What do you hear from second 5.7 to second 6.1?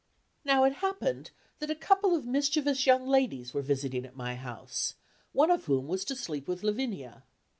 was